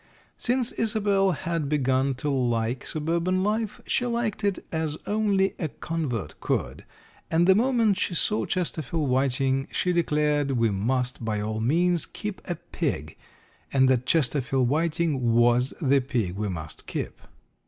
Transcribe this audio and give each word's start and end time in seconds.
Since 0.39 0.71
Isobel 0.79 1.33
had 1.33 1.69
begun 1.69 2.15
to 2.15 2.29
like 2.31 2.87
suburban 2.87 3.43
life, 3.43 3.81
she 3.85 4.07
liked 4.07 4.43
it 4.43 4.57
as 4.71 4.97
only 5.05 5.53
a 5.59 5.67
convert 5.67 6.39
could, 6.39 6.85
and 7.29 7.45
the 7.45 7.53
moment 7.53 7.97
she 7.99 8.15
saw 8.15 8.47
Chesterfield 8.47 9.07
Whiting 9.07 9.67
she 9.71 9.93
declared 9.93 10.53
we 10.57 10.71
must, 10.71 11.23
by 11.23 11.39
all 11.39 11.59
means, 11.59 12.07
keep 12.07 12.41
a 12.45 12.55
pig, 12.55 13.15
and 13.71 13.87
that 13.89 14.07
Chesterfield 14.07 14.67
Whiting 14.67 15.35
was 15.35 15.71
the 15.79 15.99
pig 15.99 16.35
we 16.35 16.49
must 16.49 16.87
keep. 16.87 17.21